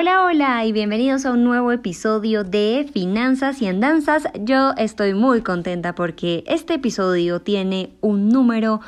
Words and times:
Hola, 0.00 0.22
hola 0.22 0.64
y 0.64 0.70
bienvenidos 0.70 1.26
a 1.26 1.32
un 1.32 1.42
nuevo 1.42 1.72
episodio 1.72 2.44
de 2.44 2.88
Finanzas 2.94 3.60
y 3.60 3.66
Andanzas. 3.66 4.28
Yo 4.38 4.72
estoy 4.76 5.12
muy 5.12 5.42
contenta 5.42 5.96
porque 5.96 6.44
este 6.46 6.74
episodio 6.74 7.40
tiene 7.40 7.90
un 8.00 8.28
número 8.28 8.80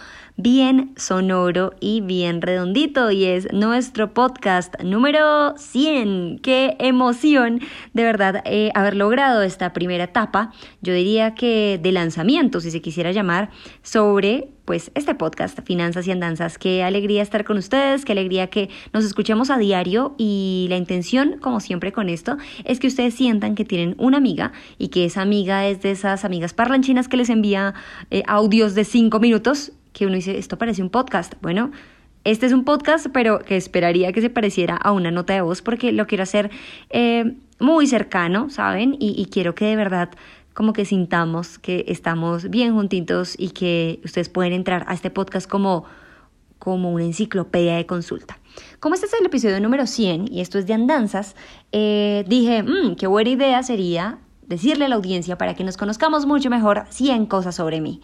bien 0.42 0.92
sonoro 0.96 1.74
y 1.80 2.00
bien 2.00 2.40
redondito 2.40 3.10
y 3.10 3.24
es 3.24 3.52
nuestro 3.52 4.14
podcast 4.14 4.80
número 4.82 5.54
100. 5.56 6.40
¡Qué 6.42 6.76
emoción! 6.78 7.60
De 7.92 8.04
verdad, 8.04 8.42
eh, 8.45 8.70
haber 8.74 8.96
logrado 8.96 9.42
esta 9.42 9.72
primera 9.72 10.04
etapa, 10.04 10.52
yo 10.80 10.95
diría 10.95 11.34
que 11.34 11.78
de 11.82 11.92
lanzamiento, 11.92 12.60
si 12.60 12.70
se 12.70 12.80
quisiera 12.80 13.12
llamar, 13.12 13.50
sobre 13.82 14.48
pues 14.64 14.92
este 14.95 15.16
podcast, 15.16 15.58
Finanzas 15.64 16.06
y 16.06 16.12
Andanzas. 16.12 16.56
Qué 16.56 16.84
alegría 16.84 17.22
estar 17.22 17.45
con 17.45 17.56
ustedes, 17.56 18.04
qué 18.04 18.12
alegría 18.12 18.46
que 18.46 18.68
nos 18.92 19.04
escuchemos 19.04 19.50
a 19.50 19.59
diario 19.59 20.14
y 20.16 20.66
la 20.70 20.76
intención, 20.76 21.38
como 21.40 21.59
siempre 21.59 21.90
con 21.90 22.09
esto, 22.09 22.36
es 22.64 22.78
que 22.78 22.86
ustedes 22.86 23.14
sientan 23.14 23.56
que 23.56 23.64
tienen 23.64 23.96
una 23.98 24.18
amiga 24.18 24.52
y 24.78 24.88
que 24.88 25.06
esa 25.06 25.22
amiga 25.22 25.66
es 25.66 25.82
de 25.82 25.90
esas 25.90 26.24
amigas 26.24 26.54
parlanchinas 26.54 27.09
que 27.09 27.16
les 27.16 27.30
envía 27.30 27.74
eh, 28.12 28.22
audios 28.28 28.76
de 28.76 28.84
cinco 28.84 29.18
minutos 29.18 29.72
que 29.93 30.07
uno 30.07 30.15
dice, 30.15 30.38
esto 30.38 30.59
parece 30.59 30.83
un 30.83 30.91
podcast. 30.91 31.35
Bueno, 31.41 31.71
este 32.24 32.46
es 32.46 32.52
un 32.52 32.65
podcast, 32.65 33.07
pero 33.13 33.38
que 33.38 33.57
esperaría 33.57 34.13
que 34.13 34.21
se 34.21 34.30
pareciera 34.30 34.77
a 34.77 34.93
una 34.93 35.10
nota 35.10 35.33
de 35.33 35.41
voz 35.41 35.63
porque 35.63 35.93
lo 35.93 36.07
quiero 36.07 36.23
hacer 36.23 36.51
eh, 36.91 37.35
muy 37.59 37.87
cercano, 37.87 38.51
¿saben? 38.51 38.96
Y, 38.99 39.27
quiero 39.27 39.55
que 39.55 39.66
de 39.66 39.77
verdad 39.77 40.11
como 40.52 40.73
que 40.73 40.85
sintamos 40.85 41.59
que 41.59 41.85
estamos 41.88 42.51
bien 42.51 42.74
juntitos 42.74 43.35
y 43.38 43.51
que 43.51 44.01
ustedes 44.05 44.29
pueden 44.29 44.52
entrar 44.52 44.85
a 44.88 44.95
este 44.95 45.11
podcast 45.11 45.49
como, 45.49 45.85
como 46.59 46.93
una 46.93 47.05
enciclopedia 47.05 47.77
de 47.77 47.87
consulta. 47.87 48.38
Como 48.80 48.95
este 48.95 49.07
es 49.07 49.15
el 49.15 49.24
episodio 49.24 49.61
número 49.61 49.87
100 49.87 50.30
y 50.30 50.41
esto 50.41 50.59
es 50.59 50.66
de 50.66 50.74
andanzas, 50.74 51.37
eh, 51.73 52.24
dije, 52.29 52.63
mmm, 52.63 52.96
qué 52.96 53.07
buena 53.07 53.30
idea 53.30 53.63
sería 53.63 54.18
decirle 54.46 54.87
a 54.87 54.88
la 54.88 54.96
audiencia 54.96 55.38
para 55.38 55.55
que 55.55 55.65
nos 55.65 55.77
conozcamos 55.77 56.27
mucho 56.27 56.51
mejor 56.51 56.85
100 56.91 57.27
cosas 57.27 57.55
sobre 57.55 57.80
mí. 57.80 58.02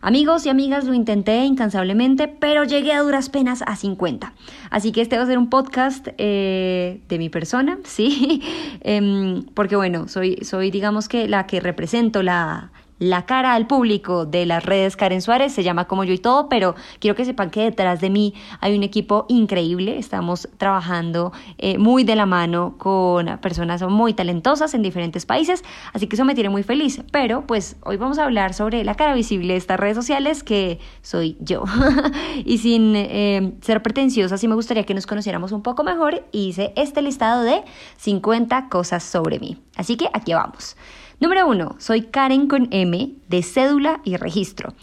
Amigos 0.00 0.46
y 0.46 0.48
amigas, 0.48 0.84
lo 0.84 0.94
intenté 0.94 1.44
incansablemente, 1.44 2.28
pero 2.28 2.64
llegué 2.64 2.92
a 2.92 3.02
duras 3.02 3.28
penas 3.28 3.62
a 3.66 3.76
50. 3.76 4.32
Así 4.70 4.92
que 4.92 5.00
este 5.00 5.16
va 5.16 5.24
a 5.24 5.26
ser 5.26 5.38
un 5.38 5.50
podcast 5.50 6.08
eh, 6.18 7.00
de 7.08 7.18
mi 7.18 7.28
persona, 7.28 7.78
¿sí? 7.84 8.42
Em, 8.80 9.42
porque 9.54 9.76
bueno, 9.76 10.08
soy, 10.08 10.38
soy 10.42 10.70
digamos 10.70 11.08
que 11.08 11.28
la 11.28 11.46
que 11.46 11.60
represento 11.60 12.22
la, 12.22 12.70
la 12.98 13.26
cara 13.26 13.54
al 13.54 13.66
público 13.66 14.26
de 14.26 14.46
las 14.46 14.64
redes 14.64 14.96
Karen 14.96 15.22
Suárez, 15.22 15.52
se 15.52 15.62
llama 15.62 15.86
como 15.86 16.04
yo 16.04 16.12
y 16.12 16.18
todo, 16.18 16.48
pero 16.48 16.74
quiero 16.98 17.14
que 17.14 17.24
sepan 17.24 17.50
que 17.50 17.62
detrás 17.62 18.00
de 18.00 18.10
mí 18.10 18.34
hay 18.60 18.76
un 18.76 18.82
equipo 18.82 19.26
increíble, 19.28 19.98
estamos 19.98 20.48
trabajando 20.56 21.32
eh, 21.58 21.78
muy 21.78 22.04
de 22.04 22.16
la 22.16 22.26
mano 22.26 22.74
con 22.78 23.38
personas 23.38 23.82
muy 23.82 24.14
talentosas 24.14 24.74
en 24.74 24.82
diferentes 24.82 25.26
países, 25.26 25.64
así 25.92 26.06
que 26.06 26.16
eso 26.16 26.24
me 26.24 26.34
tiene 26.34 26.50
muy 26.50 26.62
feliz, 26.62 27.02
pero 27.12 27.46
pues 27.46 27.76
hoy 27.84 27.96
vamos 27.96 28.18
a 28.18 28.24
hablar 28.24 28.54
sobre 28.54 28.84
la 28.84 28.94
cara 28.94 29.14
visible 29.14 29.52
de 29.52 29.58
estas 29.58 29.78
redes 29.78 29.96
sociales 29.96 30.42
que 30.42 30.78
soy 31.02 31.36
yo. 31.40 31.64
y 32.44 32.58
sin 32.58 32.94
eh, 32.96 33.52
ser 33.60 33.82
pretenciosa, 33.82 34.38
sí 34.38 34.48
me 34.48 34.54
gustaría 34.54 34.84
que 34.84 34.94
nos 34.94 35.06
conociéramos 35.06 35.52
un 35.52 35.62
poco 35.62 35.84
mejor 35.84 36.24
hice 36.32 36.72
este 36.76 37.02
listado 37.02 37.42
de 37.42 37.62
50 37.98 38.68
cosas 38.68 39.02
sobre 39.02 39.38
mí. 39.38 39.58
Así 39.76 39.96
que 39.96 40.08
aquí 40.12 40.34
vamos. 40.34 40.76
Número 41.20 41.48
1. 41.48 41.76
Soy 41.78 42.02
Karen 42.02 42.46
con 42.46 42.68
M 42.70 43.12
de 43.28 43.42
cédula 43.42 44.00
y 44.04 44.16
registro. 44.16 44.74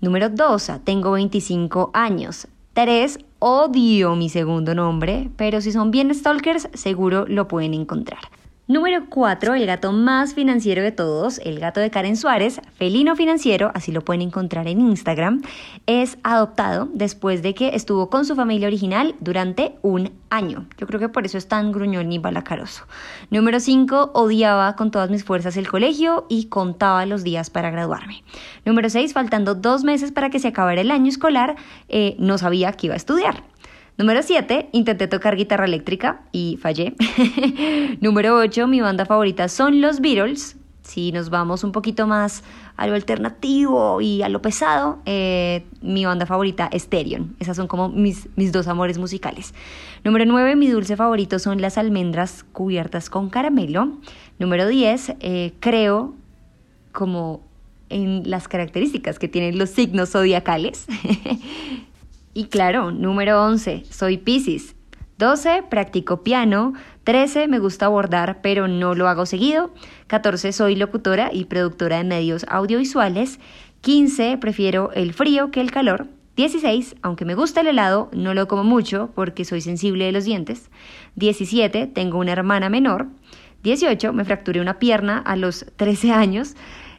Número 0.00 0.28
2. 0.28 0.72
Tengo 0.82 1.12
25 1.12 1.90
años. 1.94 2.48
3. 2.72 3.20
Odio 3.38 4.16
mi 4.16 4.28
segundo 4.28 4.74
nombre, 4.74 5.30
pero 5.36 5.60
si 5.60 5.70
son 5.70 5.92
bien 5.92 6.12
stalkers, 6.12 6.68
seguro 6.74 7.24
lo 7.28 7.46
pueden 7.46 7.72
encontrar. 7.72 8.18
Número 8.68 9.04
4, 9.08 9.54
el 9.54 9.64
gato 9.64 9.92
más 9.92 10.34
financiero 10.34 10.82
de 10.82 10.90
todos, 10.90 11.38
el 11.44 11.60
gato 11.60 11.78
de 11.78 11.88
Karen 11.88 12.16
Suárez, 12.16 12.60
felino 12.74 13.14
financiero, 13.14 13.70
así 13.74 13.92
lo 13.92 14.00
pueden 14.00 14.22
encontrar 14.22 14.66
en 14.66 14.80
Instagram, 14.80 15.42
es 15.86 16.18
adoptado 16.24 16.88
después 16.92 17.42
de 17.42 17.54
que 17.54 17.76
estuvo 17.76 18.10
con 18.10 18.24
su 18.24 18.34
familia 18.34 18.66
original 18.66 19.14
durante 19.20 19.76
un 19.82 20.10
año. 20.30 20.66
Yo 20.78 20.88
creo 20.88 20.98
que 20.98 21.08
por 21.08 21.24
eso 21.24 21.38
es 21.38 21.46
tan 21.46 21.70
gruñón 21.70 22.10
y 22.10 22.18
balacaroso. 22.18 22.86
Número 23.30 23.60
5, 23.60 24.10
odiaba 24.14 24.74
con 24.74 24.90
todas 24.90 25.10
mis 25.10 25.22
fuerzas 25.22 25.56
el 25.56 25.68
colegio 25.68 26.26
y 26.28 26.46
contaba 26.46 27.06
los 27.06 27.22
días 27.22 27.50
para 27.50 27.70
graduarme. 27.70 28.24
Número 28.64 28.90
6, 28.90 29.12
faltando 29.12 29.54
dos 29.54 29.84
meses 29.84 30.10
para 30.10 30.28
que 30.28 30.40
se 30.40 30.48
acabara 30.48 30.80
el 30.80 30.90
año 30.90 31.08
escolar, 31.08 31.54
eh, 31.88 32.16
no 32.18 32.36
sabía 32.36 32.72
que 32.72 32.88
iba 32.88 32.94
a 32.94 32.96
estudiar. 32.96 33.44
Número 33.98 34.22
7, 34.22 34.68
intenté 34.72 35.08
tocar 35.08 35.36
guitarra 35.36 35.64
eléctrica 35.64 36.20
y 36.30 36.58
fallé. 36.60 36.94
Número 38.02 38.36
8, 38.36 38.66
mi 38.66 38.82
banda 38.82 39.06
favorita 39.06 39.48
son 39.48 39.80
los 39.80 40.00
Beatles. 40.00 40.56
Si 40.82 41.12
nos 41.12 41.30
vamos 41.30 41.64
un 41.64 41.72
poquito 41.72 42.06
más 42.06 42.44
a 42.76 42.86
lo 42.86 42.94
alternativo 42.94 44.00
y 44.02 44.22
a 44.22 44.28
lo 44.28 44.42
pesado, 44.42 44.98
eh, 45.06 45.64
mi 45.80 46.04
banda 46.04 46.26
favorita 46.26 46.68
es 46.70 46.88
Therion. 46.88 47.36
Esas 47.40 47.56
son 47.56 47.68
como 47.68 47.88
mis, 47.88 48.28
mis 48.36 48.52
dos 48.52 48.68
amores 48.68 48.98
musicales. 48.98 49.54
Número 50.04 50.26
9, 50.26 50.56
mi 50.56 50.68
dulce 50.68 50.94
favorito 50.94 51.38
son 51.38 51.62
las 51.62 51.78
almendras 51.78 52.44
cubiertas 52.52 53.08
con 53.08 53.30
caramelo. 53.30 53.98
Número 54.38 54.68
10, 54.68 55.14
eh, 55.20 55.54
creo 55.58 56.14
como 56.92 57.40
en 57.88 58.28
las 58.28 58.46
características 58.46 59.18
que 59.18 59.28
tienen 59.28 59.58
los 59.58 59.70
signos 59.70 60.10
zodiacales. 60.10 60.86
Y 62.36 62.48
claro, 62.48 62.92
número 62.92 63.42
11, 63.42 63.84
soy 63.88 64.18
Pisces. 64.18 64.76
12, 65.16 65.62
practico 65.70 66.22
piano. 66.22 66.74
13, 67.04 67.48
me 67.48 67.58
gusta 67.58 67.88
bordar, 67.88 68.42
pero 68.42 68.68
no 68.68 68.94
lo 68.94 69.08
hago 69.08 69.24
seguido. 69.24 69.72
14, 70.08 70.52
soy 70.52 70.76
locutora 70.76 71.30
y 71.32 71.46
productora 71.46 71.96
de 71.96 72.04
medios 72.04 72.44
audiovisuales. 72.50 73.40
15, 73.80 74.36
prefiero 74.36 74.92
el 74.92 75.14
frío 75.14 75.50
que 75.50 75.62
el 75.62 75.70
calor. 75.70 76.08
16, 76.36 76.96
aunque 77.00 77.24
me 77.24 77.34
gusta 77.34 77.62
el 77.62 77.68
helado, 77.68 78.10
no 78.12 78.34
lo 78.34 78.46
como 78.48 78.64
mucho 78.64 79.12
porque 79.14 79.46
soy 79.46 79.62
sensible 79.62 80.04
de 80.04 80.12
los 80.12 80.26
dientes. 80.26 80.68
17, 81.14 81.86
tengo 81.86 82.18
una 82.18 82.32
hermana 82.32 82.68
menor. 82.68 83.06
18, 83.62 84.12
me 84.12 84.26
fracturé 84.26 84.60
una 84.60 84.78
pierna 84.78 85.20
a 85.20 85.36
los 85.36 85.64
13 85.76 86.12
años. 86.12 86.54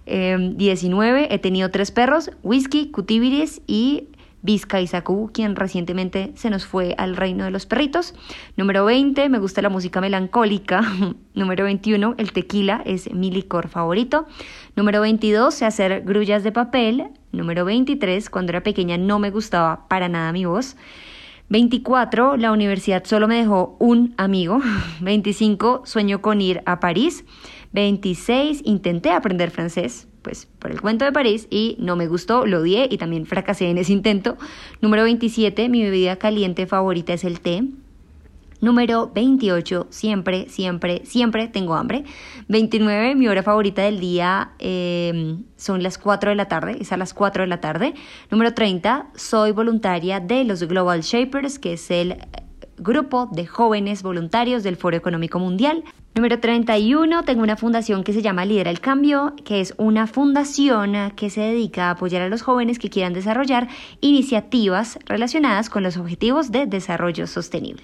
19, 0.07 1.19
em, 1.25 1.27
he 1.29 1.37
tenido 1.37 1.69
tres 1.69 1.91
perros, 1.91 2.31
whisky, 2.41 2.89
cutibiris 2.89 3.61
y 3.67 4.07
Vizca 4.43 4.79
Isacu, 4.79 5.31
quien 5.33 5.55
recientemente 5.55 6.31
se 6.35 6.49
nos 6.49 6.65
fue 6.65 6.93
al 6.97 7.15
reino 7.15 7.43
de 7.43 7.51
los 7.51 7.65
perritos. 7.65 8.13
Número 8.55 8.85
20, 8.85 9.29
me 9.29 9.39
gusta 9.39 9.61
la 9.61 9.69
música 9.69 9.99
melancólica. 9.99 10.81
Número 11.33 11.63
21, 11.63 12.15
el 12.17 12.31
tequila 12.31 12.81
es 12.85 13.11
mi 13.11 13.31
licor 13.31 13.67
favorito. 13.67 14.27
Número 14.75 15.01
22, 15.01 15.53
sé 15.53 15.65
hacer 15.65 16.03
grullas 16.03 16.43
de 16.43 16.51
papel. 16.51 17.07
Número 17.31 17.65
23, 17.65 18.29
cuando 18.29 18.51
era 18.51 18.61
pequeña 18.61 18.97
no 18.97 19.17
me 19.17 19.31
gustaba 19.31 19.87
para 19.87 20.07
nada 20.07 20.31
mi 20.31 20.45
voz. 20.45 20.77
24, 21.49 22.37
la 22.37 22.51
universidad 22.51 23.05
solo 23.05 23.27
me 23.27 23.37
dejó 23.37 23.75
un 23.79 24.13
amigo. 24.17 24.61
25, 25.01 25.81
sueño 25.85 26.21
con 26.21 26.41
ir 26.41 26.61
a 26.65 26.79
París. 26.79 27.25
26, 27.71 28.61
intenté 28.65 29.11
aprender 29.11 29.49
francés 29.49 30.07
pues 30.27 30.45
por 30.59 30.71
el 30.71 30.81
cuento 30.81 31.05
de 31.05 31.13
París 31.13 31.47
y 31.49 31.77
no 31.79 31.95
me 31.95 32.05
gustó, 32.05 32.45
lo 32.45 32.59
odié 32.59 32.89
y 32.91 32.97
también 32.97 33.25
fracasé 33.25 33.69
en 33.69 33.77
ese 33.77 33.93
intento. 33.93 34.35
Número 34.81 35.03
27, 35.03 35.69
mi 35.69 35.83
bebida 35.83 36.17
caliente 36.17 36.67
favorita 36.67 37.13
es 37.13 37.23
el 37.23 37.39
té. 37.39 37.63
Número 38.59 39.09
28, 39.15 39.87
siempre, 39.89 40.49
siempre, 40.49 41.03
siempre 41.05 41.47
tengo 41.47 41.75
hambre. 41.75 42.03
29, 42.49 43.15
mi 43.15 43.29
hora 43.29 43.41
favorita 43.41 43.83
del 43.83 44.01
día 44.01 44.51
em, 44.59 45.43
son 45.55 45.81
las 45.81 45.97
4 45.97 46.31
de 46.31 46.35
la 46.35 46.49
tarde, 46.49 46.75
es 46.81 46.91
a 46.91 46.97
las 46.97 47.13
4 47.13 47.43
de 47.43 47.47
la 47.47 47.61
tarde. 47.61 47.93
Número 48.29 48.53
30, 48.53 49.07
soy 49.15 49.53
voluntaria 49.53 50.19
de 50.19 50.43
los 50.43 50.61
Global 50.63 51.03
Shapers, 51.03 51.57
que 51.57 51.73
es 51.73 51.89
el 51.89 52.17
grupo 52.77 53.27
de 53.31 53.45
jóvenes 53.45 54.03
voluntarios 54.03 54.63
del 54.63 54.75
Foro 54.75 54.95
Económico 54.95 55.39
Mundial. 55.39 55.83
Número 56.15 56.39
31, 56.39 57.23
tengo 57.23 57.43
una 57.43 57.57
fundación 57.57 58.03
que 58.03 58.11
se 58.11 58.23
llama 58.23 58.43
Lidera 58.43 58.71
el 58.71 58.79
Cambio, 58.79 59.35
que 59.45 59.61
es 59.61 59.75
una 59.77 60.07
fundación 60.07 61.11
que 61.15 61.29
se 61.29 61.41
dedica 61.41 61.87
a 61.87 61.91
apoyar 61.91 62.23
a 62.23 62.29
los 62.29 62.41
jóvenes 62.41 62.79
que 62.79 62.89
quieran 62.89 63.13
desarrollar 63.13 63.67
iniciativas 64.01 64.97
relacionadas 65.05 65.69
con 65.69 65.83
los 65.83 65.97
objetivos 65.97 66.51
de 66.51 66.65
desarrollo 66.65 67.27
sostenible. 67.27 67.83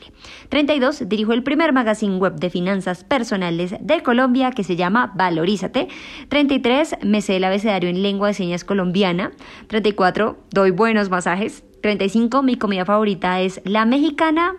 32, 0.50 1.08
dirijo 1.08 1.34
el 1.34 1.44
primer 1.44 1.74
magazine 1.74 2.18
web 2.18 2.36
de 2.36 2.50
finanzas 2.50 3.04
personales 3.04 3.76
de 3.80 4.02
Colombia 4.02 4.52
que 4.52 4.64
se 4.64 4.76
llama 4.76 5.14
Valorízate. 5.16 5.90
33, 6.30 6.96
me 7.04 7.22
sé 7.22 7.36
el 7.36 7.44
abecedario 7.44 7.90
en 7.90 8.02
lengua 8.02 8.30
de 8.30 8.34
señas 8.34 8.64
colombiana. 8.64 9.32
34, 9.68 10.38
doy 10.50 10.72
buenos 10.72 11.12
masajes. 11.12 11.64
35, 11.84 12.44
mi 12.44 12.56
comida 12.56 12.86
favorita 12.86 13.42
es 13.42 13.62
la 13.66 13.84
mexicana. 13.86 14.56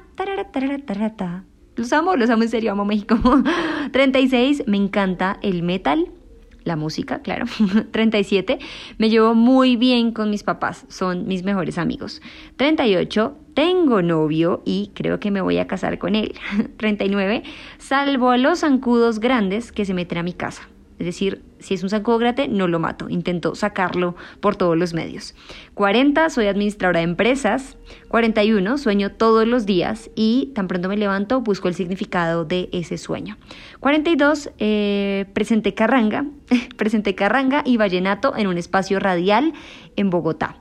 Los 1.75 1.91
amo, 1.95 2.17
los 2.17 2.29
amo 2.29 2.43
en 2.43 2.51
serio, 2.51 2.73
amo 2.73 2.85
México. 2.85 3.19
36, 3.93 4.65
me 4.67 4.77
encanta 4.77 5.39
el 5.41 5.63
metal, 5.63 6.11
la 6.65 6.77
música, 6.77 7.23
claro. 7.23 7.47
37, 7.93 8.59
me 8.99 9.09
llevo 9.09 9.35
muy 9.35 9.77
bien 9.77 10.13
con 10.13 10.29
mis 10.29 10.43
papás, 10.43 10.85
son 10.91 11.27
mis 11.27 11.45
mejores 11.45 11.79
amigos. 11.79 12.21
38, 12.57 13.35
tengo 13.55 14.03
novio 14.03 14.63
y 14.67 14.91
creo 14.93 15.19
que 15.19 15.31
me 15.31 15.41
voy 15.41 15.57
a 15.57 15.67
casar 15.67 15.99
con 15.99 16.17
él. 16.17 16.35
39, 16.77 17.43
salvo 17.79 18.33
a 18.33 18.37
los 18.37 18.61
zancudos 18.61 19.19
grandes 19.19 19.73
que 19.73 19.87
se 19.87 19.95
meten 19.95 20.19
a 20.19 20.23
mi 20.23 20.35
casa. 20.35 20.69
Es 20.99 21.07
decir, 21.07 21.43
si 21.59 21.75
es 21.75 21.83
un 21.83 21.91
saco 21.91 22.19
grate, 22.19 22.47
no 22.47 22.69
lo 22.69 22.79
mato. 22.79 23.09
Intento 23.09 23.55
sacarlo 23.55 24.15
por 24.41 24.55
todos 24.55 24.77
los 24.77 24.95
medios. 24.95 25.35
40, 25.75 26.31
soy 26.31 26.47
administradora 26.47 27.01
de 27.01 27.05
empresas. 27.05 27.77
41, 28.09 28.79
sueño 28.79 29.11
todos 29.13 29.47
los 29.47 29.67
días 29.67 30.11
y 30.15 30.53
tan 30.55 30.69
pronto 30.69 30.89
me 30.89 30.97
levanto 30.97 31.41
busco 31.41 31.69
el 31.69 31.75
significado 31.75 32.45
de 32.45 32.69
ese 32.73 32.97
sueño. 32.97 33.37
42, 33.81 34.51
eh, 34.59 35.27
presenté 35.33 35.75
carranga, 35.75 36.27
presenté 36.77 37.15
carranga 37.15 37.63
y 37.65 37.77
vallenato 37.77 38.37
en 38.37 38.47
un 38.47 38.57
espacio 38.57 39.01
radial 39.01 39.53
en 39.97 40.11
Bogotá. 40.11 40.59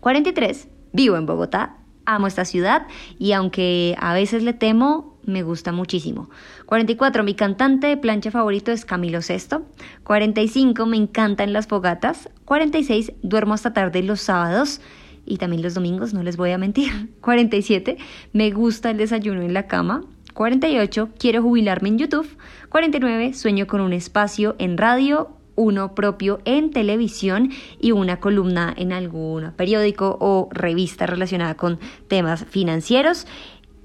43, 0.00 0.68
vivo 0.92 1.16
en 1.16 1.26
Bogotá, 1.26 1.78
amo 2.04 2.26
esta 2.26 2.44
ciudad 2.44 2.86
y 3.18 3.32
aunque 3.32 3.96
a 3.98 4.14
veces 4.14 4.42
le 4.42 4.52
temo, 4.52 5.15
me 5.26 5.42
gusta 5.42 5.72
muchísimo. 5.72 6.30
44, 6.66 7.22
mi 7.24 7.34
cantante 7.34 7.86
de 7.88 7.96
plancha 7.96 8.30
favorito 8.30 8.72
es 8.72 8.84
Camilo 8.84 9.20
VI. 9.20 9.58
45, 10.04 10.86
me 10.86 10.96
encantan 10.96 11.52
las 11.52 11.66
fogatas. 11.66 12.30
46, 12.44 13.12
duermo 13.22 13.54
hasta 13.54 13.72
tarde 13.72 14.02
los 14.02 14.20
sábados 14.20 14.80
y 15.26 15.38
también 15.38 15.62
los 15.62 15.74
domingos, 15.74 16.14
no 16.14 16.22
les 16.22 16.36
voy 16.36 16.52
a 16.52 16.58
mentir. 16.58 17.10
47, 17.20 17.98
me 18.32 18.50
gusta 18.52 18.90
el 18.90 18.96
desayuno 18.96 19.42
en 19.42 19.52
la 19.52 19.66
cama. 19.66 20.04
48, 20.32 21.10
quiero 21.18 21.42
jubilarme 21.42 21.88
en 21.88 21.98
YouTube. 21.98 22.28
49, 22.68 23.34
sueño 23.34 23.66
con 23.66 23.80
un 23.80 23.92
espacio 23.92 24.54
en 24.58 24.76
radio, 24.76 25.30
uno 25.56 25.94
propio 25.94 26.40
en 26.44 26.70
televisión 26.70 27.50
y 27.80 27.92
una 27.92 28.20
columna 28.20 28.72
en 28.76 28.92
algún 28.92 29.52
periódico 29.52 30.18
o 30.20 30.48
revista 30.52 31.06
relacionada 31.06 31.54
con 31.54 31.78
temas 32.08 32.44
financieros 32.44 33.26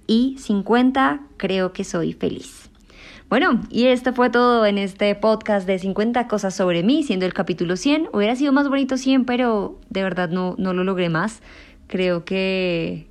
y 0.07 0.36
50 0.39 1.21
creo 1.38 1.74
que 1.74 1.83
soy 1.83 2.13
feliz. 2.13 2.69
Bueno, 3.30 3.62
y 3.69 3.86
esto 3.86 4.13
fue 4.13 4.30
todo 4.30 4.65
en 4.65 4.77
este 4.77 5.15
podcast 5.15 5.65
de 5.65 5.80
50 5.80 6.27
cosas 6.27 6.53
sobre 6.53 6.83
mí, 6.83 7.03
siendo 7.03 7.25
el 7.25 7.33
capítulo 7.33 7.77
100. 7.77 8.09
Hubiera 8.12 8.36
sido 8.36 8.51
más 8.51 8.68
bonito 8.68 8.98
100, 8.98 9.24
pero 9.24 9.80
de 9.89 10.03
verdad 10.03 10.30
no, 10.30 10.56
no 10.57 10.74
lo 10.74 10.83
logré 10.83 11.07
más. 11.07 11.42
Creo 11.88 12.25
que 12.25 13.07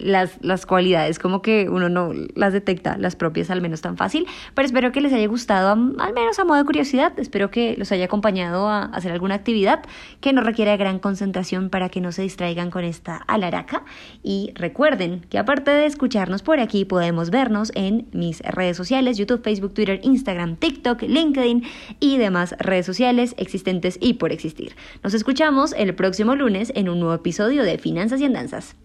las, 0.00 0.36
las 0.42 0.66
cualidades 0.66 1.18
como 1.18 1.42
que 1.42 1.68
uno 1.68 1.88
no 1.88 2.12
las 2.34 2.52
detecta 2.52 2.96
las 2.98 3.16
propias 3.16 3.50
al 3.50 3.60
menos 3.60 3.80
tan 3.80 3.96
fácil, 3.96 4.26
pero 4.54 4.66
espero 4.66 4.92
que 4.92 5.00
les 5.00 5.12
haya 5.12 5.26
gustado 5.26 5.70
al 5.72 6.12
menos 6.14 6.38
a 6.38 6.44
modo 6.44 6.58
de 6.58 6.64
curiosidad, 6.64 7.12
espero 7.18 7.50
que 7.50 7.74
los 7.76 7.92
haya 7.92 8.04
acompañado 8.04 8.68
a 8.68 8.84
hacer 8.84 9.12
alguna 9.12 9.34
actividad 9.34 9.82
que 10.20 10.32
no 10.32 10.42
requiera 10.42 10.76
gran 10.76 10.98
concentración 10.98 11.70
para 11.70 11.88
que 11.88 12.00
no 12.00 12.12
se 12.12 12.22
distraigan 12.22 12.70
con 12.70 12.84
esta 12.84 13.16
alaraca 13.16 13.84
y 14.22 14.52
recuerden 14.54 15.20
que 15.28 15.38
aparte 15.38 15.70
de 15.70 15.86
escucharnos 15.86 16.42
por 16.42 16.60
aquí 16.60 16.84
podemos 16.84 17.30
vernos 17.30 17.72
en 17.74 18.08
mis 18.12 18.40
redes 18.40 18.76
sociales, 18.76 19.18
YouTube, 19.18 19.42
Facebook, 19.42 19.74
Twitter, 19.74 20.00
Instagram, 20.02 20.56
TikTok, 20.56 21.02
LinkedIn 21.02 21.64
y 22.00 22.18
demás 22.18 22.54
redes 22.58 22.86
sociales 22.86 23.34
existentes 23.38 23.98
y 24.00 24.14
por 24.14 24.32
existir. 24.32 24.74
Nos 25.02 25.14
escuchamos 25.14 25.74
el 25.76 25.94
próximo 25.94 26.34
lunes 26.34 26.72
en 26.74 26.88
un 26.88 27.00
nuevo 27.00 27.14
episodio 27.14 27.62
de 27.62 27.78
Finanzas 27.78 28.20
y 28.20 28.24
Andanzas. 28.24 28.76